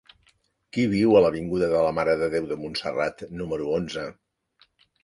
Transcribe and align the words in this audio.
Qui 0.77 0.85
viu 0.93 1.13
a 1.17 1.21
l'avinguda 1.25 1.69
de 1.75 1.83
la 1.89 1.93
Mare 1.99 2.17
de 2.25 2.33
Déu 2.35 2.51
de 2.55 2.59
Montserrat 2.65 3.23
número 3.45 3.73
onze? 3.79 4.09